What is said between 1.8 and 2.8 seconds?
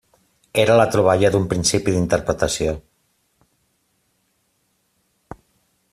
d'interpretació.